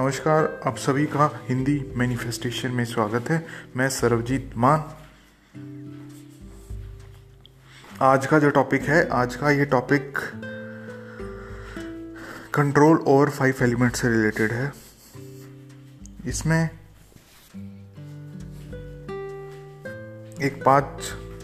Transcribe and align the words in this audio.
नमस्कार, 0.00 0.60
आप 0.66 0.76
सभी 0.76 1.06
का 1.06 1.40
हिंदी 1.48 1.92
मैनिफेस्टेशन 1.96 2.70
में 2.70 2.84
स्वागत 2.84 3.30
है। 3.30 3.46
मैं 3.76 3.88
सरवजीत 3.88 4.52
मान। 4.56 4.84
आज 8.00 8.26
का 8.26 8.38
जो 8.38 8.50
टॉपिक 8.50 8.82
है, 8.82 9.08
आज 9.08 9.36
का 9.36 9.50
ये 9.50 9.64
topic 9.64 10.18
control 12.54 12.98
over 12.98 13.30
five 13.30 13.54
element 13.62 13.92
से 13.92 14.08
रिलेटेड 14.08 14.52
है। 14.52 14.72
इसमें 16.26 16.70
एक 20.42 20.62
बात 20.66 20.98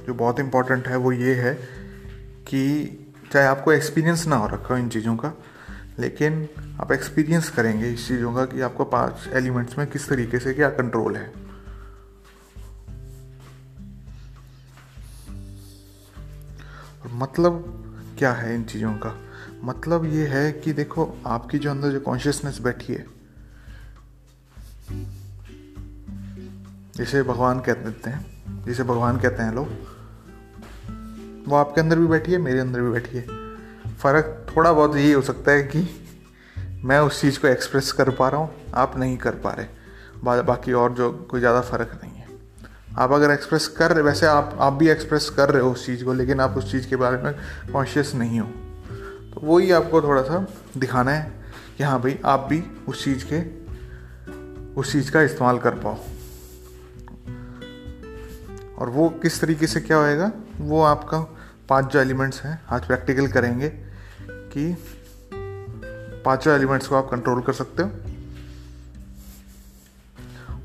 जो 0.07 0.15
बहुत 0.15 0.41
इंपॉर्टेंट 0.41 0.89
है, 0.89 0.97
वो 0.97 1.13
ये 1.13 1.35
है 1.35 1.55
कि 2.49 2.89
चाहे 3.33 3.47
आपको 3.47 3.73
एक्सपीरियंस 3.73 4.27
ना 4.27 4.37
हो 4.37 4.47
रखा 4.47 4.75
हो 4.75 4.77
इन 4.77 4.89
चीज़ों 4.89 5.17
का 5.17 5.43
लेकिन 5.99 6.49
आप 6.81 6.93
एक्सपीरियंस 6.93 7.51
करेंगे 7.51 7.91
इस 7.91 8.09
चीज़ों 8.09 8.35
का 8.35 8.45
कि 8.45 8.61
आपको 8.61 8.85
पाँच 8.85 9.29
एलिमेंट्स 9.33 9.79
में 9.79 9.87
किस 9.87 10.09
तरीके 10.09 10.39
से 10.39 10.55
क्या 10.55 10.71
कंट्रोल 10.71 11.17
है। 11.17 11.33
और 17.03 17.11
मतलब 17.13 17.83
क्या 18.19 18.33
है 18.33 18.55
इन 18.55 18.65
चीज़ों 18.65 18.95
का? 18.95 19.21
मतलब 19.65 20.05
ये 20.05 20.27
है 20.27 20.53
कि 20.53 20.73
देखो, 20.73 21.19
आपकी 21.27 21.59
जो 21.59 21.71
अंदर 21.71 21.91
जो 21.91 22.01
कॉन्शियसनेस 22.01 22.59
बैठी 22.61 22.93
है, 22.93 23.07
जिसे 26.97 27.23
भगवान 27.23 27.61
कह 27.61 27.75
देते 27.75 28.11
हैं, 28.11 28.37
जिसे 28.65 28.83
भगवान 28.83 29.21
कहते 29.21 29.43
हैं 29.43 29.55
लोग, 29.55 29.69
वो 31.49 31.57
आपके 31.57 31.81
अंदर 31.81 31.99
भी 31.99 32.07
बैठी 32.07 32.33
है, 32.33 32.39
मेरे 32.39 32.59
अंदर 32.59 32.81
भी 32.81 32.91
बैठी 32.91 33.17
है। 33.17 33.36
फ़र्क 33.99 34.47
थोड़ा 34.57 34.73
बहुत 34.73 34.97
यही 34.97 35.13
हो 35.13 35.23
सकता 35.23 35.53
है 35.53 35.63
कि 35.65 35.89
मैं 36.85 36.99
उस 37.01 37.21
चीज़ 37.21 37.39
को 37.41 37.49
एक्सप्रेस 37.49 37.93
कर 37.93 38.11
पा 38.11 38.29
रहा 38.29 38.41
हूँ 38.41 38.51
आप 38.75 38.97
नहीं 38.99 39.17
कर 39.19 39.35
पा 39.35 39.51
रहे। 39.51 39.67
बा, 40.25 40.41
बाकी 40.43 40.73
और 40.73 40.93
जो 40.93 41.11
कोई 41.31 41.41
ज़्यादा 41.41 41.61
फ़र्क 41.61 41.99
नहीं 42.03 42.13
है। 42.13 42.27
आप 42.99 43.13
अगर 43.13 43.31
एक्सप्रेस 43.31 43.69
कर 43.69 43.93
रहे 43.93 44.03
वैसे 44.03 44.27
आप 44.27 44.57
आप 44.61 44.73
भी 44.73 44.89
एक्सप्रेस 44.89 45.29
कर 45.31 45.51
रहे 45.51 45.63
हो 45.63 45.71
उस 45.73 45.87
चीज़ 45.87 46.05
को 46.05 46.13
लेकिन 46.13 46.41
आप 46.41 46.57
उस 46.57 46.71
चीज़ 46.73 46.89
के 46.89 46.97
बारे 46.97 47.17
में 47.23 47.33
कॉन्शियस 47.73 48.15
नहीं 48.15 48.41
हो। 48.41 48.47
तो 49.35 49.41
वही 49.43 49.71
आपको 49.71 50.03
थोड़ा 50.03 50.23
सा 50.23 50.47
दिखाना 50.77 51.11
है 51.11 51.33
कि 51.79 51.85
हाँ 51.85 52.01
भाई 52.03 52.19
आप 52.25 52.47
भी 52.51 52.63
उस 52.89 53.05
चीज़ 53.05 53.25
के 53.33 53.41
उस 54.81 54.93
चीज़ 54.93 55.11
का 55.13 55.23
इस्तेमाल 55.23 55.59
कर 55.59 55.75
पाओ। 55.85 55.99
और 58.79 58.89
वो 58.89 59.09
किस 59.23 59.41
तरीके 59.41 59.67
से 59.67 59.81
क्या 59.81 59.97
होएगा 59.97 60.31
वो 60.59 60.83
आपका 60.83 61.19
पाँच 61.69 61.93
जो 61.93 62.01
एलिमेंट्स 62.01 62.41
हैं 62.43 62.61
आज 62.71 62.87
प्रैक्टिकल 62.87 63.27
करेंगे। 63.29 63.69
कि 64.53 64.77
पाँचों 66.25 66.57
एलिमेंट्स 66.57 66.87
को 66.87 66.95
आप 66.95 67.09
कंट्रोल 67.11 67.43
कर 67.43 67.53
सकते 67.53 67.83
हो। 67.83 67.91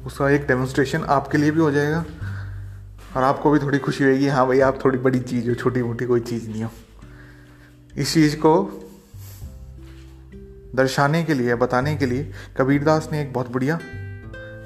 उसका 0.05 0.29
एक 0.29 0.47
डेमोन्स्ट्रेशन 0.47 1.03
आपके 1.03 1.37
लिए 1.37 1.51
भी 1.51 1.59
हो 1.59 1.71
जाएगा। 1.71 2.05
और 3.17 3.23
आपको 3.23 3.51
भी 3.51 3.59
थोड़ी 3.59 3.79
खुशी 3.79 4.03
होगी 4.03 4.27
हाँ 4.27 4.47
भाई, 4.47 4.59
आप 4.59 4.85
थोड़ी 4.85 4.97
बड़ी 4.97 5.19
चीज़ 5.19 5.49
हो 5.49 5.55
छोटी 5.55 5.83
मोटी 5.83 6.05
कोई 6.05 6.19
चीज़ 6.19 6.49
नहीं 6.49 6.63
हो। 6.63 6.71
इस 7.97 8.13
चीज़ 8.13 8.35
को 8.35 8.77
दर्शाने 10.75 11.23
के 11.23 11.33
लिए, 11.33 11.55
बताने 11.55 11.95
के 11.95 12.05
लिए, 12.05 12.31
कबीरदास 12.57 13.09
ने 13.11 13.21
एक 13.21 13.33
बहुत 13.33 13.51
बढ़िया 13.51 13.75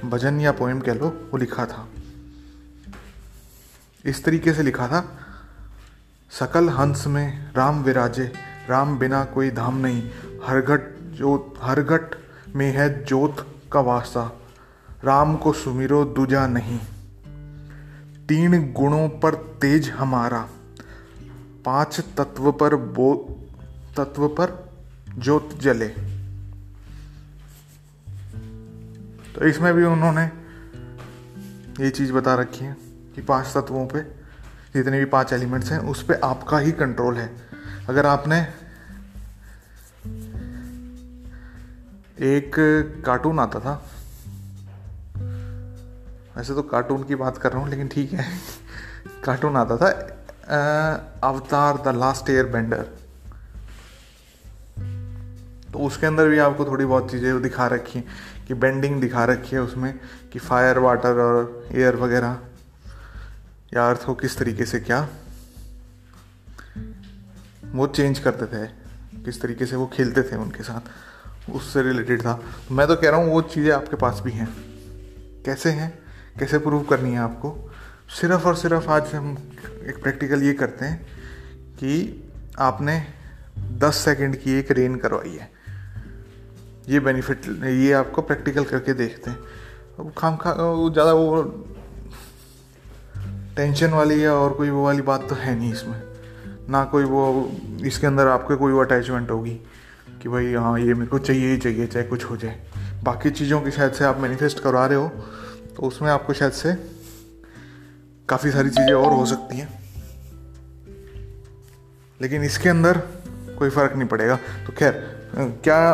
भजन 0.06 0.42
या 0.42 0.52
पोएम 0.52 0.80
कह 0.80 0.94
लो, 0.94 1.30
वो 1.32 1.38
लिखा 1.38 1.66
था। 1.66 1.90
इस 4.06 4.24
तरीके 4.24 4.54
से 4.54 4.64
लिखा 4.64 4.88
था, 4.88 5.20
सकल 6.32 6.70
हंस 6.70 7.08
में 7.08 7.54
राम 7.54 7.84
विराजे 7.84 8.55
राम 8.70 9.00
बिना 9.00 9.26
कोई 9.26 9.50
धाम 9.50 9.78
नहीं। 9.78 10.10
हर 10.44 10.56
हरघट 10.56 11.00
जोत 11.02 11.54
हरघट 11.62 12.16
में 12.56 12.72
है 12.72 13.04
जोत 13.04 13.62
का 13.72 13.80
वासा। 13.80 14.42
राम 15.04 15.38
को 15.38 15.54
सुमिरो 15.54 16.06
दूजा 16.06 16.48
नहीं। 16.48 16.80
तीन 18.28 18.74
गुणों 18.74 19.10
पर 19.10 19.36
तेज 19.36 19.90
हमारा। 19.90 20.50
पाँच 21.66 22.00
तत्व 22.00 22.52
पर 22.52 22.76
बो, 22.76 23.40
तत्व 23.98 24.28
पर 24.28 24.74
ज्योत 25.18 25.50
जले। 25.62 25.88
तो 29.36 29.46
इसमें 29.46 29.74
भी 29.74 29.84
उन्होंने 29.84 30.26
ये 31.84 31.90
चीज़ 31.90 32.14
बता 32.14 32.36
रखी 32.36 32.66
है 32.66 32.78
कि 33.16 33.22
पाँच 33.22 33.46
तत्वों 33.46 33.88
पे 33.88 34.00
जितने 34.74 35.00
भी 35.00 35.06
पाँच 35.06 35.34
एलिमेंट्स 35.34 35.72
हैं, 35.72 35.80
उस 35.80 36.04
पर 36.04 36.14
आपका 36.24 36.60
ही 36.60 36.72
कंट्रोल 36.72 37.16
है। 37.16 37.36
अगर 37.90 38.06
आपने 38.06 38.48
एक 42.18 42.56
कार्टून 43.06 43.40
आता 43.40 43.60
था। 43.60 43.74
वैसे 46.38 46.54
तो 46.56 46.62
कार्टून 46.64 47.04
की 47.04 47.16
बात 47.16 47.38
कर 47.38 47.52
रहा 47.52 47.62
हूँ, 47.62 47.70
लेकिन 47.70 47.88
ठीक 47.88 48.14
है। 48.14 48.26
कार्टून 49.24 49.56
आता 49.58 49.78
था 49.78 49.90
अवतार 51.24 51.78
द 51.84 51.96
लास्ट 51.96 52.30
एयर 52.30 52.46
बेंडर 52.48 52.86
तो 55.72 55.80
उसके 55.80 56.08
अंदर 56.08 56.28
भी 56.30 56.38
आपको 56.40 56.66
थोड़ी 56.66 56.86
बहुत 56.86 57.12
चीज़ें 57.12 57.42
दिखा 57.42 57.68
रखी 57.68 58.02
कि 58.48 58.54
बेंडिंग 58.56 59.00
दिखा 59.02 59.24
रखी 59.26 59.56
है 59.56 59.62
उसमें, 59.62 60.00
कि 60.34 60.40
फायर, 60.40 60.78
वाटर 60.80 61.20
और 61.20 61.68
एयर 61.74 61.96
वगैरह। 61.96 62.38
या 63.74 63.88
अर्थ 63.90 64.06
को 64.06 64.14
किस 64.16 64.38
तरीके 64.38 64.66
से 64.66 64.80
क्या। 64.80 65.08
वो 67.74 67.88
चेंज 67.88 68.20
करते 68.20 68.46
थे, 68.48 68.66
किस 69.26 69.42
तरीके 69.42 69.66
से 69.66 69.76
वो 69.76 69.88
खेलते 69.94 70.24
थे 70.24 70.36
उनके 70.36 70.64
साथ। 70.64 70.90
उससे 71.50 71.82
रिलेटेड 71.84 72.22
था। 72.22 72.40
मैं 72.72 72.88
तो 72.88 72.96
कह 72.96 73.10
रहा 73.10 73.20
हूँ, 73.20 73.32
वो 73.32 73.42
चीज़ें 73.42 73.72
आपके 73.72 73.96
पास 73.96 74.22
भी 74.26 74.32
हैं। 74.32 74.48
कैसे 75.46 75.70
हैं? 75.70 75.94
कैसे 76.40 76.58
प्रूव 76.58 76.84
करनी 76.84 77.12
है 77.12 77.20
आपको? 77.20 77.56
सिर्फ़ 78.12 78.48
और 78.48 78.56
सिर्फ़ 78.56 78.90
आज 78.90 79.14
हम 79.14 79.38
एक 79.88 80.02
प्रैक्टिकल 80.04 80.44
ये 80.44 80.54
करते 80.54 80.86
हैं 80.86 81.06
कि 81.74 82.24
आपने 82.60 83.02
10 83.80 83.96
सेकंड 83.96 84.36
की 84.36 84.58
एक 84.60 84.72
रेन 84.72 84.96
करवाई 84.96 85.36
है। 85.36 85.50
ये 86.90 87.00
बेनिफिट 87.00 87.46
ये 87.64 87.92
आपको 87.94 88.22
प्रैक्टिकल 88.22 88.64
करके 88.64 88.94
देखते 88.94 89.30
हैं। 89.30 89.38
अब 90.00 90.12
खाम 90.18 90.36
खा 90.38 90.54
ज़्यादा 90.54 91.14
वो 91.14 91.42
टेंशन 93.56 93.90
वाली 93.90 94.24
या 94.26 94.34
और 94.34 94.54
कोई 94.54 94.70
वो 94.70 94.84
वाली 94.86 95.02
बात 95.02 95.28
तो 95.30 95.36
है 95.36 95.56
नहीं 95.56 95.72
इसमें। 95.74 96.02
ना 96.70 96.84
कोई 96.86 97.04
वो, 97.04 97.52
इसके 97.86 98.08
अंदर 98.08 98.28
आपके 98.28 98.56
कोई 98.56 98.74
वो 98.74 98.84
अटैचमेंट 98.84 99.32
होगी। 99.32 99.60
कि 100.26 100.30
भाई 100.30 100.54
हाँ 100.54 100.80
ये 100.80 100.94
मेरे 100.94 101.06
को 101.06 101.18
चाहिए 101.20 101.52
ही 101.52 101.58
चाहिए, 101.58 101.86
चाहे 101.88 102.06
कुछ 102.06 102.24
हो 102.26 102.36
जाए। 102.38 102.56
बाकी 103.04 103.30
चीज़ों 103.30 103.60
की 103.62 103.72
शायद 103.72 103.92
से 103.94 104.06
आप 104.06 104.18
मैनिफेस्ट 104.20 104.60
करवा 104.60 104.86
रहे 104.86 104.98
हो 104.98 105.08
तो 105.76 105.84
उसमें 105.84 106.10
आपको 106.12 106.34
शायद 106.34 106.52
से 106.52 106.74
काफ़ी 108.30 108.52
सारी 108.52 108.70
चीज़ें 108.70 108.94
और 108.94 109.14
हो 109.14 109.26
सकती 109.26 109.58
हैं। 109.58 109.68
लेकिन 112.20 112.44
इसके 112.44 112.70
अंदर 112.70 112.98
कोई 113.60 113.70
फ़र्क 113.70 113.96
नहीं 113.96 114.08
पड़ेगा। 114.08 114.36
तो 114.36 114.74
खैर 114.74 114.92
क्या 115.64 115.94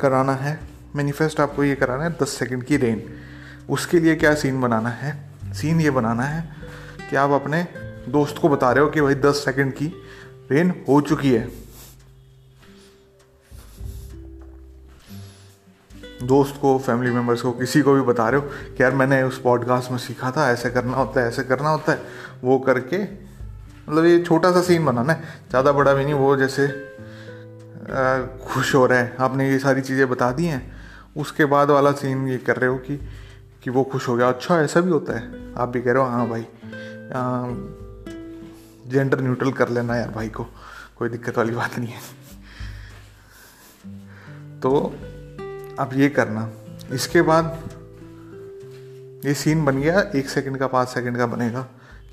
कराना 0.00 0.34
है? 0.34 0.58
मैनिफेस्ट 0.96 1.40
आपको 1.40 1.64
ये 1.64 1.74
कराना 1.76 2.04
है, 2.04 2.16
दस 2.22 2.38
सेकंड 2.38 2.64
की 2.64 2.76
रेन 2.76 3.02
उसके 3.70 4.00
लिए 4.00 4.16
क्या 4.16 4.34
सीन 4.34 4.60
बनाना 4.60 4.90
है? 4.90 5.16
सीन 5.54 5.80
ये 5.80 5.90
बनाना 5.92 6.22
है 6.24 6.44
कि 7.10 7.16
आप 7.16 7.40
अपने 7.40 7.66
दोस्त 8.08 8.38
को 8.38 8.48
बता 8.48 8.72
रहे 8.72 8.84
हो 8.84 8.90
कि 8.90 9.00
भाई, 9.00 9.14
दस 9.14 9.44
सेकंड 9.44 9.72
की 9.72 9.92
रेन 10.50 10.74
हो 10.88 11.00
चुकी 11.02 11.32
है। 11.32 11.48
दोस्त 16.22 16.56
को 16.60 16.78
फैमिली 16.78 17.10
मेंबर्स 17.10 17.42
को, 17.42 17.52
किसी 17.52 17.80
को 17.82 17.92
भी 17.94 18.00
बता 18.02 18.28
रहे 18.28 18.40
हो 18.40 18.46
कि 18.76 18.82
यार 18.82 18.94
मैंने 18.94 19.22
उस 19.22 19.38
पॉडकास्ट 19.40 19.90
में 19.90 19.98
सीखा 19.98 20.30
था, 20.30 20.50
ऐसे 20.50 20.70
करना 20.70 20.96
होता 20.96 21.20
है, 21.20 21.28
ऐसे 21.28 21.42
करना 21.44 21.68
होता 21.68 21.92
है, 21.92 22.02
वो 22.44 22.58
करके 22.58 23.02
मतलब 23.02 24.04
ये 24.04 24.22
छोटा 24.22 24.50
सा 24.52 24.60
सीन 24.62 24.84
बनाना 24.84 25.12
है। 25.12 25.22
ज़्यादा 25.50 25.72
बड़ा 25.72 25.94
भी 25.94 26.04
नहीं, 26.04 26.14
वो 26.14 26.36
जैसे 26.36 26.68
खुश 28.44 28.74
हो 28.74 28.84
रहे 28.86 28.98
हैं, 28.98 29.16
आपने 29.18 29.50
ये 29.50 29.58
सारी 29.58 29.80
चीज़ें 29.80 30.08
बता 30.08 30.30
दी 30.32 30.46
हैं। 30.46 30.62
उसके 31.16 31.44
बाद 31.46 31.70
वाला 31.70 31.92
सीन 31.92 32.26
ये 32.28 32.38
कर 32.38 32.56
रहे 32.56 32.70
हो 32.70 32.76
कि 32.78 32.96
कि 33.62 33.70
वो 33.70 33.82
खुश 33.84 34.08
हो 34.08 34.14
गया। 34.16 34.28
अच्छा 34.28 34.60
ऐसा 34.60 34.80
भी 34.80 34.90
होता 34.90 35.18
है। 35.18 35.54
आप 35.58 35.68
भी 35.68 35.80
कह 35.82 35.92
रहे 35.92 36.02
हो 36.02 36.08
हाँ 36.08 36.28
भाई 36.28 36.46
जेंडर 38.90 39.20
न्यूट्रल 39.20 39.50
कर 39.52 39.68
लेना 39.68 39.96
यार 39.96 40.10
भाई 40.10 40.28
को, 40.28 40.44
कोई 40.98 41.08
दिक्कत 41.08 41.38
वाली 41.38 41.52
बात 41.52 41.78
नहीं 41.78 41.88
है। 41.88 42.00
तो 44.60 44.70
अब 45.80 45.90
ये 45.94 46.08
करना। 46.08 46.48
इसके 46.92 47.22
बाद 47.22 47.58
ये 49.24 49.34
सीन 49.34 49.64
बन 49.64 49.80
गया, 49.80 50.00
एक 50.14 50.28
सेकंड 50.28 50.56
का, 50.58 50.66
पाँच 50.66 50.88
सेकंड 50.88 51.16
का 51.16 51.26
बनेगा 51.26 51.62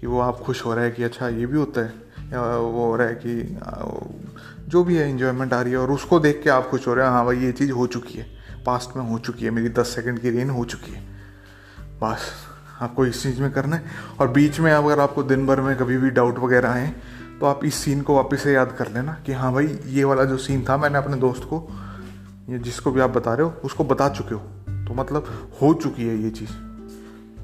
कि 0.01 0.07
वो 0.07 0.19
आप 0.19 0.39
खुश 0.39 0.65
हो 0.65 0.73
रहे 0.73 0.85
हैं 0.85 0.93
कि 0.95 1.03
अच्छा 1.03 1.27
ये 1.29 1.45
भी 1.45 1.57
होता 1.57 1.81
है, 1.81 1.93
या 2.31 2.41
वो 2.57 2.85
हो 2.85 2.95
रहा 2.95 3.07
है 3.07 3.15
कि 3.25 4.69
जो 4.69 4.83
भी 4.83 4.95
है 4.95 5.09
इन्जॉयमेंट 5.09 5.53
आ 5.53 5.61
रही 5.61 5.71
है 5.71 5.77
और 5.77 5.91
उसको 5.91 6.19
देख 6.19 6.41
के 6.43 6.49
आप 6.49 6.67
खुश 6.69 6.87
हो 6.87 6.93
रहे 6.93 7.05
हैं 7.05 7.13
हाँ 7.13 7.25
भाई, 7.25 7.37
ये 7.37 7.51
चीज़ 7.51 7.71
हो 7.71 7.87
चुकी 7.87 8.17
है। 8.19 8.25
पास्ट 8.65 8.95
में 8.97 9.03
हो 9.03 9.17
चुकी 9.19 9.45
है, 9.45 9.51
मेरी 9.51 9.69
दस 9.69 9.95
सेकंड 9.95 10.19
की 10.19 10.29
रेन 10.29 10.49
हो 10.49 10.63
चुकी 10.65 10.91
है। 10.91 11.01
बस, 12.01 12.31
आपको 12.81 13.05
इस 13.05 13.21
चीज़ 13.23 13.41
में 13.41 13.51
करना 13.51 13.75
है। 13.75 13.83
और 14.19 14.27
बीच 14.27 14.59
में 14.59 14.71
अगर 14.71 14.99
आपको 14.99 15.23
दिन 15.23 15.45
भर 15.47 15.61
में 15.61 15.75
कभी 15.77 15.97
भी 15.97 16.09
डाउट 16.09 16.39
वगैरह 16.39 16.69
आए 16.69 16.93
तो 17.39 17.45
आप 17.45 17.65
इस 17.65 17.75
सीन 17.75 18.01
को 18.01 18.15
वापस 18.15 18.43
से 18.43 18.53
याद 18.53 18.71
कर 18.71 18.87
लेना 18.87 19.17
कि 19.25 19.33
हाँ 19.33 19.53
भाई, 19.53 19.79
ये 19.85 20.03
वाला 20.03 20.23
जो 20.23 20.37
सीन 20.37 20.65
था, 20.69 20.77
मैंने 20.77 20.97
अपने 20.97 21.17
दोस्त 21.17 21.43
को 21.43 21.67
या 22.49 22.57
जिसको 22.57 22.91
भी 22.91 23.01
आप 23.01 23.09
बता 23.09 23.33
रहे 23.33 23.47
हो, 23.47 23.53
उसको 23.63 23.83
बता 23.83 24.09
चुके 24.09 24.35
हो। 24.35 24.41
तो 24.87 24.93
मतलब 24.93 25.51
हो 25.61 25.73
चुकी 25.73 26.07
है 26.07 26.17
ये 26.17 26.29
चीज़। 26.29 26.51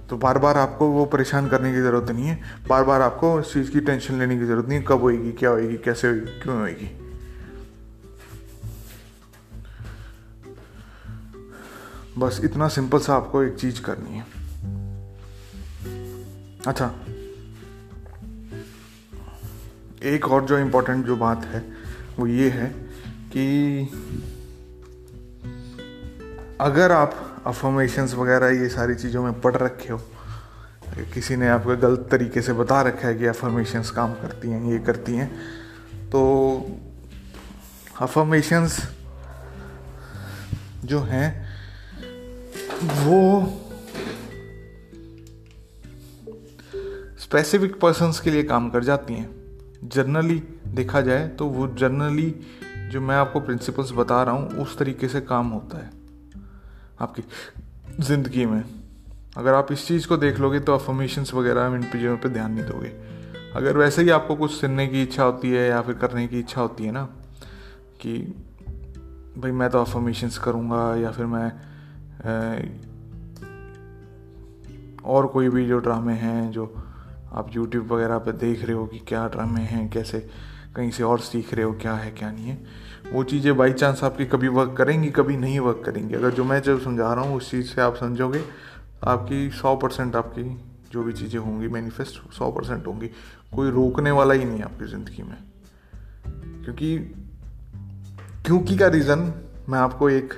तो 0.10 0.18
बार 0.18 0.38
बार 0.38 0.58
आपको 0.58 0.88
वो 0.88 1.06
परेशान 1.06 1.48
करने 1.48 1.74
की 1.74 1.82
ज़रूरत 1.82 2.12
नहीं 2.12 2.26
है। 2.26 2.42
बार 2.68 2.84
बार 2.84 3.02
आपको 3.02 3.40
इस 3.40 3.54
चीज़ 3.54 3.72
की 3.72 3.80
टेंशन 3.80 4.20
लेने 4.20 4.38
की 4.38 4.46
ज़रूरत 4.46 4.68
नहीं 4.68 4.80
है, 4.80 4.86
कब 4.88 5.02
होएगी, 5.02 5.32
क्या 5.32 5.50
होएगी, 5.50 5.78
कैसे 5.78 6.08
होएगी, 6.08 6.40
क्यों 6.40 6.60
होएगी। 6.60 7.00
बस 12.18 12.42
इतना 12.44 12.68
सिंपल 12.68 13.00
सा 13.00 13.16
आपको 13.16 13.44
एक 13.44 13.56
चीज़ 13.56 13.82
करनी 13.82 14.18
है। 14.18 14.44
अच्छा। 16.68 16.96
एक 20.04 20.28
और 20.28 20.46
जो 20.46 20.58
इम्पोर्टेंट 20.58 21.06
जो 21.06 21.16
बात 21.16 21.46
है, 21.46 21.66
वो 22.20 22.28
ये 22.28 22.50
है 22.50 22.70
कि 23.32 23.84
अगर 26.64 26.92
आप 26.92 27.16
अफर्मेशंस 27.48 28.14
वगैरह 28.16 28.50
ये 28.62 28.68
सारी 28.70 28.94
चीज़ों 28.96 29.24
में 29.24 29.40
पढ़ 29.42 29.56
रखे 29.56 29.92
हो, 29.94 29.98
किसी 31.14 31.36
ने 31.36 31.48
आपको 31.50 31.76
गलत 31.78 32.08
तरीके 32.12 32.42
से 32.42 32.54
बता 32.54 32.82
रखा 32.82 33.08
है 33.08 33.16
कि 33.16 33.26
अफर्मेशंस 33.26 33.90
काम 33.92 34.14
करती 34.14 34.50
हैं, 34.50 34.64
ये 34.72 34.78
करती 34.80 35.16
हैं 35.16 35.28
तो 36.10 36.22
अफर्मेशंस 38.02 38.78
जो 40.86 41.00
हैं, 41.02 41.28
वो 43.00 43.20
स्पेसिफिक 47.20 47.80
पर्सनस 47.80 48.20
के 48.20 48.32
लिए 48.32 48.44
काम 48.44 48.70
कर 48.70 48.84
जाती 48.84 49.14
हैं। 49.14 49.90
जनरली 49.90 50.42
देखा 50.70 51.02
जाए 51.02 51.28
तो 51.30 51.48
वो 51.48 51.68
जनरली 51.76 52.30
जो 52.92 53.02
मैं 53.02 53.16
आपको 53.16 53.40
प्रिंसिपल्स 53.40 53.92
बता 53.92 54.22
रहा 54.24 54.36
हूँ, 54.36 54.50
उस 54.54 54.78
तरीके 54.78 55.08
से 55.08 55.22
काम 55.24 55.50
होता 55.50 55.78
है। 55.78 56.03
आपकी 57.04 57.24
ज़िंदगी 58.00 58.46
में। 58.46 58.64
अगर 59.38 59.54
आप 59.54 59.72
इस 59.72 59.88
चीज़ 59.88 60.08
को 60.08 60.18
देख 60.18 60.40
लोगे 60.40 60.60
तो 60.60 60.74
अफर्मेशंस 60.74 61.34
वगैरह 61.34 61.76
इन 61.76 61.84
चीज़ों 61.84 62.18
पर 62.18 62.30
ध्यान 62.30 62.54
नहीं 62.54 62.66
दोगे। 62.66 62.90
अगर 63.56 63.78
वैसे 63.78 64.02
ही 64.02 64.10
आपको 64.10 64.36
कुछ 64.36 64.52
सुनने 64.52 64.88
की 64.88 65.02
इच्छा 65.04 65.24
होती 65.24 65.52
है 65.52 65.68
या 65.70 65.82
फिर 65.82 65.96
करने 65.96 66.28
की 66.28 66.40
इच्छा 66.40 66.62
होती 66.62 66.86
है 66.86 66.92
ना, 66.92 67.04
कि 68.02 68.18
भाई 69.38 69.52
मैं 69.52 69.70
तो 69.70 69.82
अफर्मेशंस 69.82 70.38
करूँगा 70.38 70.96
या 70.96 71.12
फिर 71.12 71.26
मैं 71.26 71.50
और 75.06 75.28
कोई 75.28 75.50
भी 75.50 75.66
जो 75.68 75.78
ड्रामे 75.80 76.14
हैं, 76.14 76.52
जो 76.52 76.66
आप 77.34 77.56
यूट्यूब 77.56 77.92
वगैरह 77.92 78.18
पर 78.18 78.32
देख 78.38 78.64
रहे 78.66 78.76
हो 78.76 78.86
कि 78.86 79.00
क्या 79.00 79.28
ड्रामे 79.28 79.62
हैं, 79.62 79.90
कैसे 79.90 80.20
कहीं 80.76 80.92
से 80.92 81.04
और 81.04 81.20
सीख 81.20 81.54
रहे 81.54 81.66
हो, 81.66 81.72
क्या 81.74 81.94
है, 81.94 82.12
क्या 82.12 82.32
नहीं 82.32 82.46
है 82.46 82.58
वो 83.12 83.24
चीज़ें 83.24 83.58
बाई 83.58 83.74
चांस 83.74 84.04
आपकी 84.04 84.26
कभी 84.26 84.48
वर्क 84.48 84.76
करेंगी, 84.78 85.10
कभी 85.10 85.38
नहीं 85.38 85.60
वर्क 85.60 85.82
करेंगी। 85.86 86.16
अगर 86.16 86.30
जो 86.30 86.44
मैं 86.44 86.62
जब 86.62 86.82
समझा 86.82 87.14
रहा 87.14 87.24
हूँ, 87.24 87.38
उस 87.38 87.52
चीज़ 87.52 87.68
से 87.68 87.82
आप 87.82 87.96
समझोगे, 87.96 88.46
आपकी 89.04 89.50
सौ 89.50 89.76
परसेंट 89.76 90.16
आपकी 90.16 90.62
जो 90.92 91.04
भी 91.04 91.14
चीज़ें 91.14 91.40
होंगी 91.40 91.68
मैनिफेस्ट 91.68 92.34
सौ 92.34 92.52
परसेंट 92.52 92.88
होंगी। 92.88 93.08
कोई 93.56 93.70
रोकने 93.70 94.12
वाला 94.12 94.34
ही 94.34 94.46
नहीं 94.46 94.58
है 94.58 94.64
आपकी 94.64 94.86
ज़िंदगी 94.86 95.24
में। 95.24 95.38
क्योंकि 96.64 97.00
क्योंकि 98.46 98.78
का 98.78 98.88
रीज़न 98.88 99.34
मैं 99.70 99.80
आपको 99.80 100.10
एक 100.10 100.34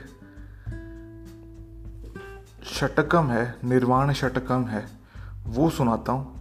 शटकम 2.64 3.28
है, 3.28 3.56
निर्वाण 3.66 4.14
शटकम 4.14 4.66
है, 4.66 4.88
वो 5.46 5.70
सुनाता 5.70 6.12
हूँ। 6.12 6.36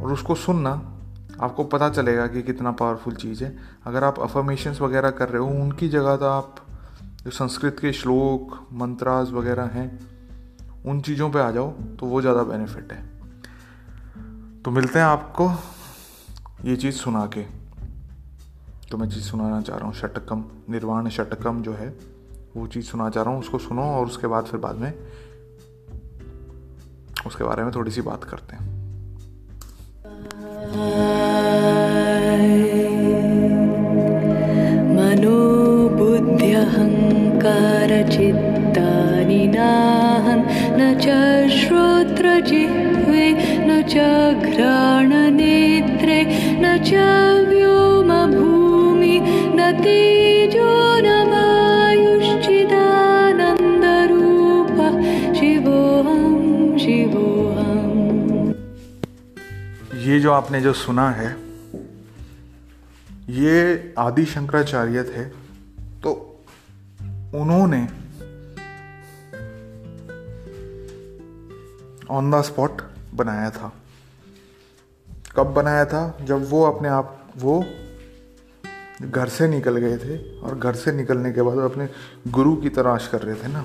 और 0.00 0.12
उसको 0.12 0.34
सुनना 0.34 0.97
आपको 1.40 1.64
पता 1.64 1.88
चलेगा 1.90 2.26
कि 2.26 2.42
कितना 2.42 2.70
पावरफुल 2.72 3.14
चीज़ 3.14 3.44
है। 3.44 3.56
अगर 3.86 4.04
आप 4.04 4.18
अफर्मेशंस 4.20 4.80
वगैरह 4.80 5.10
कर 5.10 5.28
रहे 5.28 5.42
हो, 5.42 5.48
उनकी 5.62 5.88
जगह 5.88 6.16
तो 6.16 6.26
आप 6.26 6.54
जो 7.24 7.30
संस्कृत 7.30 7.76
के 7.80 7.92
श्लोक, 7.92 8.58
मंत्रास 8.72 9.30
वगैरह 9.30 9.70
हैं, 9.72 9.88
उन 10.86 11.00
चीज़ों 11.00 11.30
पे 11.30 11.38
आ 11.38 11.50
जाओ 11.50 11.70
तो 11.70 12.06
वो 12.06 12.20
ज़्यादा 12.20 12.42
बेनिफिट 12.42 12.92
है। 12.92 13.02
तो 14.62 14.70
मिलते 14.70 14.98
हैं 14.98 15.06
आपको 15.06 15.50
ये 16.64 16.76
चीज़ 16.76 16.94
सुना 16.94 17.24
के। 17.26 17.42
तो 18.90 18.96
मैं 18.96 19.08
चीज़ 19.08 19.24
सुनाना 19.24 19.60
चाह 19.60 19.76
रहा 19.76 19.86
हूँ 19.86 19.94
शटकम 19.94 20.44
निर्वाण 20.70 21.08
शटकम 21.08 21.62
जो 21.62 21.72
है, 21.74 21.88
वो 22.56 22.66
चीज़ 22.66 22.86
सुना 22.86 23.08
चाह 23.10 23.24
रहा 23.24 23.32
हूँ, 23.32 23.40
उसको 23.40 23.58
सुनो 23.58 23.82
और 23.90 24.06
उसके 24.06 24.26
बाद 24.26 24.44
फिर 24.44 24.60
बाद 24.60 24.76
में, 24.76 24.92
उसके 27.26 27.44
बारे 27.44 27.64
में 27.64 27.72
थोड़ी 27.74 27.90
सी 27.90 28.00
बात 28.02 28.24
करते 28.24 28.56
हैं। 28.56 28.76
ये 60.08 60.18
जो 60.20 60.32
आपने 60.32 60.60
जो 60.60 60.72
सुना 60.72 61.10
है, 61.10 61.30
ये 63.30 63.94
आदि 63.98 64.24
शंकराचार्य 64.24 65.02
थे 65.04 65.24
तो 66.00 66.12
उन्होंने 67.34 67.82
ऑन 72.10 72.30
द 72.30 72.40
स्पॉट 72.42 72.82
बनाया 73.14 73.50
था। 73.50 73.72
कब 75.36 75.52
बनाया 75.54 75.84
था? 75.84 76.18
जब 76.22 76.48
वो 76.50 76.64
अपने 76.64 76.88
आप, 76.88 77.32
वो 77.36 77.64
घर 79.02 79.28
से 79.28 79.48
निकल 79.48 79.76
गए 79.76 79.96
थे 79.98 80.40
और 80.40 80.58
घर 80.58 80.74
से 80.74 80.92
निकलने 80.92 81.32
के 81.32 81.42
बाद 81.42 81.58
अपने 81.60 81.88
गुरु 82.28 82.56
की 82.56 82.68
तलाश 82.70 83.08
कर 83.12 83.22
रहे 83.22 83.34
थे 83.34 83.48
ना, 83.48 83.64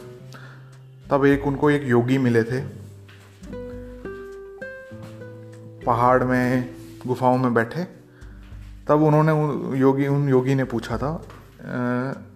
तब 1.10 1.26
एक 1.26 1.48
उनको 1.48 1.72
एक 1.72 1.84
योगी 1.88 2.18
मिले 2.18 2.44
थे। 2.44 2.83
पहाड़ 5.86 6.24
में, 6.24 6.76
गुफाओं 7.08 7.38
में 7.38 7.54
बैठे। 7.54 7.84
तब 8.88 9.02
उन्होंने 9.02 9.32
उन 9.32 9.78
योगी 9.78 10.08
उन 10.08 10.28
योगी 10.30 10.56
ने 10.56 10.64
पूछा 10.64 10.98
था 10.98 11.12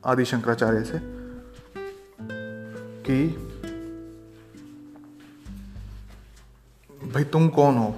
आदि 0.06 0.25
शंकराचार्य 0.25 0.84
से, 0.84 1.00
कि 3.04 3.27
भाई 7.13 7.24
तुम 7.24 7.48
कौन 7.50 7.77
हो? 7.77 7.96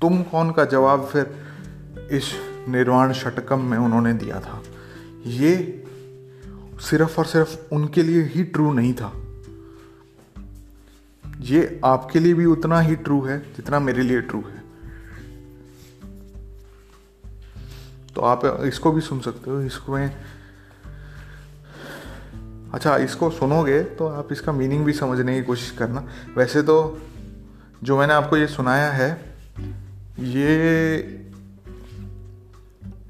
तुम 0.00 0.22
कौन 0.22 0.50
का 0.52 0.64
जवाब 0.64 1.04
फिर 1.06 2.08
इस 2.12 2.32
निर्वाण 2.68 3.12
षटकम 3.12 3.60
में 3.60 3.78
उन्होंने 3.78 4.12
दिया 4.12 4.40
था? 4.40 4.62
ये 5.26 5.84
सिर्फ़ 6.80 7.18
और 7.18 7.26
सिर्फ़ 7.26 7.74
उनके 7.74 8.02
लिए 8.02 8.22
ही 8.24 8.44
ट्रू 8.44 8.72
नहीं 8.72 8.94
था। 8.94 9.12
ये 11.42 11.80
आपके 11.84 12.18
लिए 12.18 12.34
भी 12.34 12.44
उतना 12.44 12.80
ही 12.80 12.96
ट्रू 12.96 13.20
है, 13.22 13.38
जितना 13.56 13.78
मेरे 13.80 14.02
लिए 14.02 14.20
ट्रू 14.20 14.40
है। 14.40 14.63
तो 18.16 18.22
आप 18.22 18.44
इसको 18.64 18.92
भी 18.92 19.00
सुन 19.00 19.20
सकते 19.20 19.50
हो, 19.50 19.60
इसको 19.62 19.92
में 19.92 20.10
अच्छा 22.74 22.96
इसको 22.96 23.30
सुनोगे 23.30 23.82
तो 23.94 24.06
आप 24.08 24.28
इसका 24.32 24.52
मीनिंग 24.52 24.84
भी 24.84 24.92
समझने 24.92 25.34
की 25.34 25.42
कोशिश 25.42 25.70
करना। 25.70 26.06
वैसे 26.36 26.62
तो 26.62 26.76
जो 27.82 27.98
मैंने 27.98 28.14
आपको 28.14 28.36
ये 28.36 28.46
सुनाया 28.46 28.90
है, 28.92 29.10
ये 30.20 31.20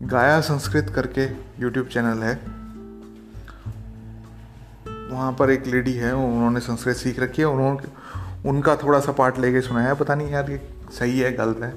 गाया 0.02 0.40
संस्कृत 0.40 0.92
करके 0.94 1.24
यूट्यूब 1.62 1.86
चैनल 1.86 2.22
है। 2.22 2.34
वहाँ 5.10 5.32
पर 5.32 5.50
एक 5.50 5.66
लेडी 5.66 5.92
है, 5.92 6.14
उन्होंने 6.14 6.60
संस्कृत 6.60 6.96
सीख 6.96 7.18
रखी 7.20 7.42
है 7.42 7.48
उन्होंने 7.48 8.48
उनका 8.48 8.76
थोड़ा 8.76 9.00
सा 9.00 9.12
पार्ट 9.12 9.38
लेके 9.38 9.60
सुनाया 9.60 9.88
है। 9.88 9.94
पता 9.94 10.14
नहीं 10.14 10.30
यार 10.30 10.50
ये 10.50 10.60
सही 10.92 11.18
है, 11.20 11.32
गलत 11.32 11.62
है। 11.62 11.72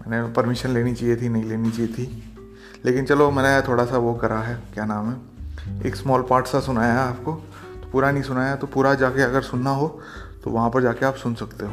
मैंने 0.00 0.32
परमिशन 0.32 0.70
लेनी 0.70 0.94
चाहिए 0.94 1.16
थी, 1.16 1.28
नहीं 1.28 1.44
लेनी 1.44 1.70
चाहिए 1.70 1.92
थी। 1.94 2.32
लेकिन 2.86 3.04
चलो 3.04 3.30
मैंने 3.30 3.68
थोड़ा 3.68 3.84
सा 3.84 3.98
वो 3.98 4.14
करा 4.14 4.38
है, 4.38 4.62
क्या 4.74 4.84
नाम 4.84 5.10
है? 5.10 5.86
एक 5.86 5.96
स्मॉल 5.96 6.22
पार्ट 6.22 6.46
सा 6.46 6.60
सुनाया 6.60 6.92
है 6.92 6.98
आपको। 6.98 7.32
तो 7.82 7.90
पूरा 7.90 8.10
नहीं 8.10 8.22
सुनाया 8.22 8.56
तो 8.56 8.66
पूरा 8.66 8.94
जाके 8.94 9.22
अगर 9.22 9.42
सुनना 9.42 9.70
हो 9.70 10.00
तो 10.44 10.50
वहाँ 10.50 10.70
पर 10.70 10.82
जाके 10.82 11.06
आप 11.06 11.14
सुन 11.14 11.34
सकते 11.34 11.66
हो। 11.66 11.72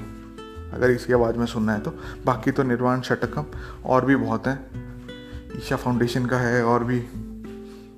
अगर 0.73 0.91
इसकी 0.91 1.13
आवाज़ 1.13 1.35
में 1.35 1.45
सुनना 1.45 1.73
है 1.73 1.79
तो। 1.79 1.91
बाकी 2.25 2.51
तो 2.51 2.63
निर्वाण 2.63 3.01
षटकम 3.01 3.45
और 3.85 4.05
भी 4.05 4.15
बहुत 4.15 4.47
हैं। 4.47 4.59
ईशा 5.57 5.75
फाउंडेशन 5.75 6.25
का 6.25 6.37
है 6.37 6.63
और 6.65 6.83
भी 6.83 6.99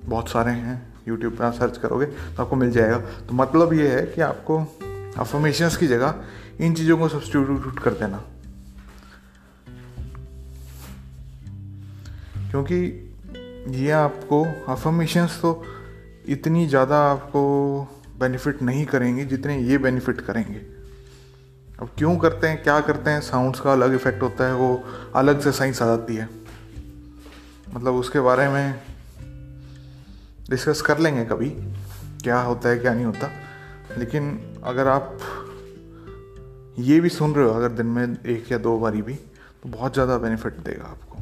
बहुत 0.05 0.29
सारे 0.29 0.51
हैं। 0.51 0.93
यूट्यूब 1.07 1.33
पर 1.33 1.51
सर्च 1.51 1.77
करोगे 1.77 2.05
तो 2.05 2.43
आपको 2.43 2.55
मिल 2.55 2.71
जाएगा। 2.71 2.97
तो 2.97 3.33
मतलब 3.33 3.73
ये 3.73 3.87
है 3.95 4.05
कि 4.05 4.21
आपको 4.21 4.59
अफर्मेशंस 5.17 5.77
की 5.77 5.87
जगह 5.87 6.15
इन 6.61 6.73
चीज़ों 6.73 6.97
को 6.97 7.09
सब्सटीट्यूट 7.09 7.79
कर 7.79 7.91
देना। 7.91 8.23
क्योंकि 12.51 13.04
ये 13.67 13.91
आपको 13.91 14.43
अफर्मेशंस 14.69 15.39
तो 15.41 15.61
इतनी 16.29 16.65
ज़्यादा 16.67 16.97
आपको 17.03 17.41
बेनिफिट 18.19 18.61
नहीं 18.61 18.85
करेंगे 18.85 19.25
जितने 19.25 19.57
ये 19.59 19.77
बेनिफिट 19.77 20.21
करेंगे। 20.21 20.59
अब 21.79 21.89
क्यों 21.97 22.15
करते 22.17 22.47
हैं, 22.47 22.61
क्या 22.63 22.79
करते 22.79 23.11
हैं 23.11 23.21
साउंड्स 23.21 23.59
का 23.59 23.71
अलग 23.73 23.93
इफ़ेक्ट 23.93 24.21
होता 24.21 24.47
है, 24.47 24.53
वो 24.55 24.83
अलग 25.15 25.39
से 25.41 25.51
साइंस 25.51 25.81
आ 25.81 25.85
जाती 25.85 26.15
है। 26.15 26.29
मतलब 27.73 27.93
उसके 27.93 28.19
बारे 28.19 28.47
में 28.49 28.75
डिस्कस 30.49 30.81
कर 30.81 30.99
लेंगे 30.99 31.25
कभी, 31.25 31.49
क्या 32.23 32.39
होता 32.39 32.69
है, 32.69 32.77
क्या 32.77 32.93
नहीं 32.93 33.05
होता। 33.05 33.31
लेकिन 33.97 34.39
अगर 34.63 34.87
आप 34.87 35.17
ये 36.79 36.99
भी 36.99 37.09
सुन 37.09 37.33
रहे 37.33 37.45
हो 37.45 37.51
अगर 37.51 37.69
दिन 37.71 37.85
में 37.87 38.17
एक 38.25 38.51
या 38.51 38.57
दो 38.57 38.77
बारी 38.79 39.01
भी 39.01 39.13
तो 39.13 39.69
बहुत 39.69 39.93
ज़्यादा 39.93 40.17
बेनिफिट 40.17 40.53
देगा 40.59 40.85
आपको। 40.85 41.17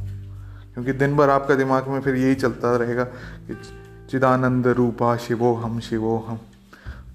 क्योंकि 0.73 0.93
दिन 0.93 1.15
भर 1.17 1.29
आपका 1.29 1.55
दिमाग 1.55 1.87
में 1.87 1.99
फिर 2.01 2.15
यही 2.15 2.35
चलता 2.35 2.75
रहेगा 2.75 3.03
कि 3.03 3.55
चिदानंद 4.09 4.67
रूपा 4.67 5.15
शिवो 5.17 5.53
हम 5.55 5.79
शिवो 5.79 6.17
हम। 6.27 6.39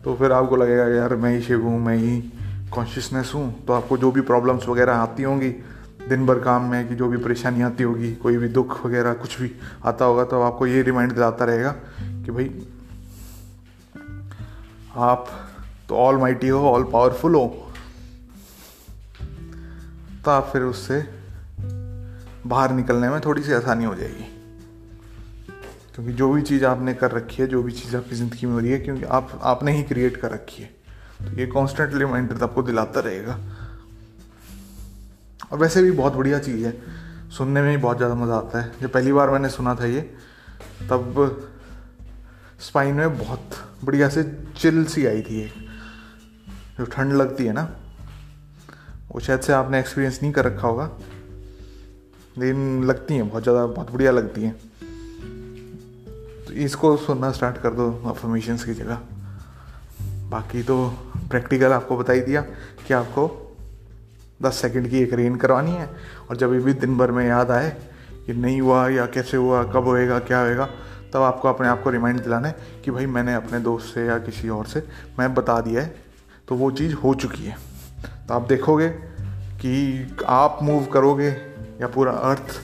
तो 0.05 0.15
फिर 0.17 0.33
आपको 0.33 0.57
लगेगा 0.57 0.87
यार 0.87 1.15
मैं 1.17 1.31
ही 1.31 1.43
शिव 1.43 1.63
हूँ, 1.63 1.79
मैं 1.81 1.97
ही 1.97 2.21
कॉन्शियसनेस 2.73 3.33
हूँ। 3.35 3.65
तो 3.65 3.73
आपको 3.73 3.97
जो 3.99 4.11
भी 4.13 4.21
प्रॉब्लम्स 4.21 4.69
वगैरह 4.69 4.95
आती 4.95 5.23
होंगी, 5.23 5.51
दिन 6.09 6.27
भर 6.27 6.39
काम 6.39 6.71
में 6.71 6.89
कि 6.89 6.95
जो 6.95 7.09
भी 7.09 7.17
परेशानी 7.17 7.63
आती 7.63 7.83
होगी, 7.83 8.15
कोई 8.15 8.37
भी 8.37 8.49
दुख 8.49 8.85
वगैरह 8.87 9.13
कुछ 9.13 9.41
भी 9.41 9.51
आता 9.85 10.05
होगा 10.05 10.25
तो 10.25 10.41
आपको 10.43 10.67
ये 10.67 10.83
रिमाइंड 10.83 11.13
दिलाता 11.13 11.45
रहेगा 11.45 11.75
कि 11.99 12.31
भाई, 12.31 12.51
आप 14.97 15.27
तो 15.89 15.97
ऑल 15.97 16.17
माइटी 16.17 16.49
हो 16.49 16.69
ऑल 16.71 16.85
पावरफुल 16.85 17.35
हो। 17.35 17.47
तो 20.25 20.31
आप 20.31 20.51
फिर 20.53 20.63
उससे 20.63 21.18
बाहर 22.49 22.73
निकलने 22.73 23.09
में 23.09 23.21
थोड़ी 23.21 23.43
सी 23.43 23.53
आसानी 23.53 23.85
हो 23.85 23.95
जाएगी। 23.95 24.25
क्योंकि 25.95 26.13
जो 26.13 26.31
भी 26.33 26.43
चीज़ 26.43 26.65
आपने 26.65 26.95
कर 26.95 27.11
रखी 27.11 27.43
है, 27.43 27.49
जो 27.49 27.63
भी 27.63 27.73
चीज़ 27.73 27.97
आपकी 27.97 28.17
ज़िंदगी 28.17 28.47
में 28.47 28.53
हो 28.53 28.59
रही 28.59 28.71
है, 28.71 28.79
क्योंकि 28.79 29.05
आप, 29.05 29.41
आपने 29.43 29.73
ही 29.73 29.83
क्रिएट 29.83 30.17
कर 30.17 30.31
रखी 30.31 30.63
है। 30.63 30.69
तो 31.21 31.39
ये 31.41 31.47
कॉन्स्टेंटली 31.47 31.99
रिमाइंडर 31.99 32.43
आपको 32.43 32.63
दिलाता 32.63 33.01
रहेगा। 33.01 33.39
और 35.53 35.59
वैसे 35.59 35.83
भी 35.83 35.91
बहुत 35.91 36.13
बढ़िया 36.13 36.39
चीज़ 36.39 36.67
है। 36.67 36.73
सुनने 37.31 37.63
में 37.63 37.71
ही 37.71 37.77
बहुत 37.77 37.97
ज़्यादा 37.97 38.15
मज़ा 38.15 38.37
आता 38.37 38.61
है। 38.61 38.73
जब 38.83 38.93
पहली 38.93 39.13
बार 39.13 39.31
मैंने 39.31 39.49
सुना 39.49 39.75
था 39.75 39.87
ये, 39.87 40.01
तब 40.91 41.49
स्पाइन 42.61 42.95
में 42.95 43.19
बहुत 43.19 43.51
बढ़िया 43.85 44.09
से 44.09 44.23
चिल 44.57 44.85
सी 44.85 45.07
आई 45.07 45.23
थी 45.23 45.41
एक। 45.41 45.53
जो 46.79 46.85
ठंड 46.85 47.13
लगती 47.13 47.47
है 47.47 47.53
ना, 47.53 47.63
वो 49.13 49.21
शायद 49.21 49.41
से 49.41 49.53
आपने 49.53 49.81
एक्सपीरियंस 49.81 50.19
नहीं 50.23 50.33
कर 50.33 50.45
रखा 50.45 50.69
होगा। 50.69 50.91
लेकिन 52.39 52.85
लगती 52.85 53.15
हैं, 53.15 53.29
बहुत 53.29 53.43
ज़्यादा, 53.43 53.67
बहुत 53.67 53.93
बढ़िया 53.93 54.11
लगती 54.11 54.43
हैं। 54.43 54.55
तो 56.47 56.53
इसको 56.55 56.97
सुनना 56.97 57.31
स्टार्ट 57.33 57.59
कर 57.59 57.71
दो 57.71 57.91
अफर्मेशंस 58.07 58.65
की 58.65 58.75
जगह। 58.75 58.99
बाकी 60.31 60.63
तो 60.63 60.87
प्रैक्टिकल 61.31 61.73
आपको 61.73 61.97
बता 61.97 62.13
ही 62.13 62.21
दिया 62.21 62.41
कि 62.87 62.95
आपको 62.95 63.31
दस 64.43 64.55
सेकंड 64.55 64.89
की 64.91 64.99
एक 64.99 65.13
रेन 65.13 65.37
करवानी 65.37 65.71
है 65.71 65.89
और 66.31 66.37
जब 66.37 66.53
भी 66.65 66.73
दिन 66.75 66.97
भर 66.99 67.11
में 67.11 67.27
याद 67.27 67.51
आए 67.51 67.71
कि 68.27 68.33
नहीं 68.33 68.61
हुआ 68.61 68.89
या 68.89 69.07
कैसे 69.07 69.37
हुआ, 69.37 69.63
कब 69.65 69.85
होएगा, 69.85 70.19
क्या 70.19 70.41
होएगा, 70.41 70.69
तब 71.15 71.23
आपको 71.23 71.49
अपने 71.49 71.69
आप 71.69 71.83
को 71.83 71.91
रिमाइंड 71.91 72.23
दिलाना 72.23 72.49
है 72.49 72.83
कि 72.85 72.91
भाई 72.91 73.07
मैंने 73.07 73.35
अपने 73.35 73.61
दोस्त 73.61 73.95
से 73.95 74.07
या 74.07 74.19
किसी 74.19 74.49
और 74.49 74.67
से 74.67 74.83
मैं 75.19 75.35
बता 75.35 75.61
दिया 75.61 75.83
है 75.83 75.95
तो 76.49 76.55
वो 76.55 76.71
चीज़ 76.71 76.95
हो 76.95 77.15
चुकी 77.15 77.45
है। 77.45 77.57
तो 78.29 78.35
आप 78.35 78.49
देखोगे 78.49 78.89
कि 79.61 80.17
आप 80.29 80.59
मूव 80.63 80.85
करोगे 80.85 81.31
या 81.81 81.87
पूरा 81.87 82.13
अर्थ 82.31 82.57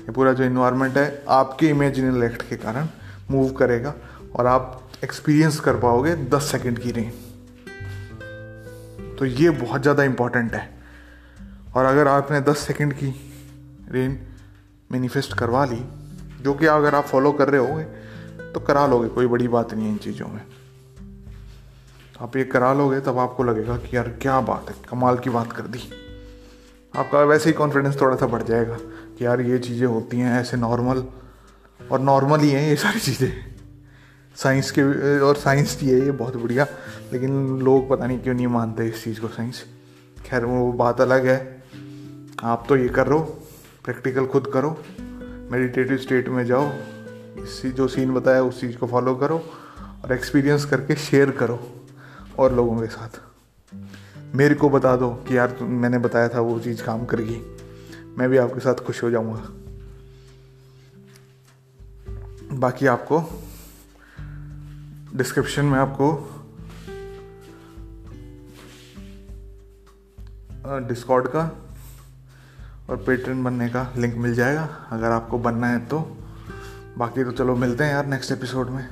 या 0.00 0.12
पूरा 0.12 0.32
जो 0.32 0.44
इन्वायरमेंट 0.44 0.96
है, 0.96 1.24
आपके 1.28 1.68
इमेजिनल 1.68 2.22
एक्ट 2.24 2.42
के 2.48 2.56
कारण 2.56 2.88
मूव 3.30 3.50
करेगा 3.52 3.94
और 4.36 4.46
आप 4.46 4.90
एक्सपीरियंस 5.04 5.60
कर 5.60 5.76
पाओगे 5.78 6.14
दस 6.28 6.50
सेकेंड 6.52 6.78
की 6.78 6.90
रेन 6.92 7.10
तो 9.18 9.24
ये 9.24 9.50
बहुत 9.52 9.82
ज़्यादा 9.82 10.02
इंपॉर्टेंट 10.04 10.54
है। 10.54 10.68
और 11.76 11.84
अगर 11.84 12.08
आपने 12.08 12.40
दस 12.42 12.58
सेकेंड 12.58 12.92
की 12.92 13.14
रेन 13.90 14.18
मैनिफेस्ट 14.90 15.32
करवा 15.38 15.64
ली, 15.64 15.82
जो 16.42 16.54
कि 16.54 16.66
अगर 16.66 16.94
आप 16.94 17.04
फॉलो 17.04 17.32
कर 17.32 17.48
रहे 17.48 17.60
होगे 17.60 17.84
तो 18.52 18.60
करा 18.60 18.86
लोगे, 18.86 19.08
कोई 19.08 19.26
बड़ी 19.26 19.48
बात 19.48 19.74
नहीं 19.74 19.86
है 19.86 19.92
इन 19.92 19.98
चीज़ों 19.98 20.28
में। 20.28 20.40
आप 22.20 22.36
ये 22.36 22.44
करा 22.46 22.72
लोगे, 22.72 23.00
तब 23.00 23.18
आपको 23.18 23.44
लगेगा 23.44 23.76
कि 23.76 23.96
यार 23.96 24.08
क्या 24.22 24.40
बात 24.42 24.68
है, 24.68 24.74
कमाल 24.90 25.18
की 25.18 25.30
बात 25.30 25.52
कर 25.52 25.62
दी। 25.64 25.78
आपका 26.98 27.22
वैसे 27.24 27.48
ही 27.48 27.52
कॉन्फिडेंस 27.54 28.00
थोड़ा 28.00 28.16
सा 28.16 28.26
बढ़ 28.26 28.42
जाएगा 28.42 28.76
कि 29.18 29.24
यार 29.24 29.40
ये 29.40 29.58
चीज़ें 29.58 29.86
होती 29.86 30.18
हैं 30.18 30.40
ऐसे 30.40 30.56
नॉर्मल 30.56 31.04
और 31.80 32.00
नॉर्मल 32.00 32.40
ही 32.40 32.50
हैं 32.50 32.68
ये 32.68 32.76
सारी 32.76 33.00
चीज़ें। 33.00 33.32
साइंस 34.36 34.70
के, 34.70 34.82
और 35.20 35.36
साइंस 35.36 35.74
की 35.76 35.88
है 35.88 36.00
ये 36.00 36.10
बहुत 36.12 36.36
बढ़िया, 36.36 36.66
लेकिन 37.12 37.58
लोग 37.60 37.88
पता 37.90 38.06
नहीं 38.06 38.18
क्यों 38.18 38.34
नहीं 38.34 38.46
मानते 38.46 38.86
इस 38.86 39.04
चीज़ 39.04 39.20
को 39.20 39.28
साइंस 39.28 39.64
खैर, 40.16 40.44
वो 40.44 40.72
बात 40.74 41.00
अलग 41.00 41.26
है। 41.26 41.38
आप 42.44 42.64
तो 42.68 42.76
ये 42.76 42.88
करो 42.90 43.18
प्रैक्टिकल 43.84 44.26
खुद 44.26 44.50
करो 44.54 44.76
मेडिटेटिव 45.52 45.96
स्टेट 45.98 46.28
में 46.28 46.44
जाओ, 46.46 46.70
इसी 47.38 47.70
जो 47.70 47.88
सीन 47.88 48.14
बताया 48.14 48.42
उस 48.42 48.60
चीज़ 48.60 48.76
को 48.76 48.86
फॉलो 48.86 49.14
करो 49.14 49.42
और 50.04 50.12
एक्सपीरियंस 50.12 50.64
करके 50.64 50.96
शेयर 50.98 51.30
करो 51.30 51.60
और 52.38 52.54
लोगों 52.54 52.76
के 52.80 52.86
साथ। 52.88 53.20
मेरे 54.34 54.54
को 54.54 54.70
बता 54.70 54.96
दो 54.96 55.10
कि 55.10 55.36
यार 55.36 55.58
मैंने 55.62 55.98
बताया 55.98 56.28
था 56.28 56.40
वो 56.40 56.60
चीज़ 56.60 56.82
काम 56.82 57.04
करेगी। 57.04 57.42
मैं 58.18 58.28
भी 58.28 58.36
आपके 58.36 58.60
साथ 58.60 58.74
खुश 58.74 59.02
हो 59.02 59.10
जाऊँगा। 59.10 59.48
बाकी 62.56 62.86
आपको 62.86 63.42
डिस्क्रिप्शन 65.14 65.64
में 65.64 65.78
आपको 65.78 66.34
डिस्कॉर्ड 70.88 71.28
का 71.28 71.72
और 72.90 72.96
पेट्रन 72.96 73.44
बनने 73.44 73.68
का 73.68 73.92
लिंक 73.96 74.16
मिल 74.16 74.34
जाएगा। 74.34 74.64
अगर 74.90 75.10
आपको 75.10 75.38
बनना 75.38 75.66
है 75.66 75.86
तो। 75.86 76.18
बाकी 76.98 77.24
तो 77.24 77.32
चलो 77.32 77.56
मिलते 77.56 77.84
हैं 77.84 77.92
यार 77.92 78.06
नेक्स्ट 78.06 78.32
एपिसोड 78.32 78.68
में। 78.68 78.88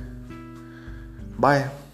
बाय 1.39 1.86